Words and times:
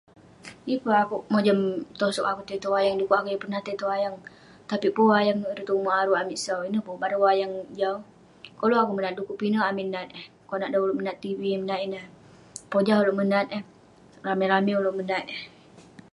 Yeng 0.67 0.81
pun 0.83 0.93
akouk 1.03 1.23
mojam 1.33 1.59
tosog 1.99 2.25
akouk 2.29 2.47
tai 2.47 2.61
tong 2.63 2.73
wayang, 2.75 2.95
dekuk 2.99 3.17
akouk 3.17 3.29
yeng 3.31 3.41
peronah 3.41 3.63
tai 3.65 3.79
tong 3.79 3.91
wayang. 3.93 4.15
Tapik 4.69 4.91
pun 4.95 5.03
peh 5.07 5.13
wayang 5.15 5.37
nouk 5.39 5.51
ireh 5.53 5.67
tong 5.67 5.79
ume' 5.81 5.95
aruk 6.01 6.19
amik 6.21 6.39
sau, 6.45 6.59
ineh 6.67 6.83
pun 6.85 6.95
bareng 7.03 7.23
wayang 7.25 7.53
jau. 7.79 7.95
Koluk 8.59 8.79
akouk 8.81 8.95
menat 8.97 9.13
eh, 9.13 9.17
dekuk 9.17 9.39
pinek 9.41 9.67
amik 9.69 9.87
nat 9.93 10.09
eh. 10.19 10.25
Konak 10.49 10.69
dan 10.71 10.81
ulouk 10.83 10.99
menat 10.99 11.17
tv, 11.23 11.41
pojah 12.71 12.97
ulouk 13.03 13.17
menat 13.21 13.47
eh, 13.57 13.63
rame-rame 14.25 14.71
ulouk 14.79 14.97
menat 14.99 15.25
eh. 15.35 15.41